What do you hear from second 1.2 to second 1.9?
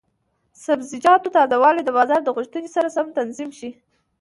تازه والي د